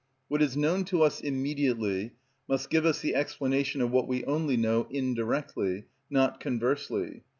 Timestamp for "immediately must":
1.21-2.71